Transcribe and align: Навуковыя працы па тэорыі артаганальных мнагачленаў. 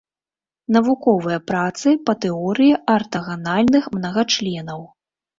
Навуковыя 0.75 1.39
працы 1.49 1.91
па 2.07 2.15
тэорыі 2.25 2.71
артаганальных 2.93 3.83
мнагачленаў. 3.99 4.81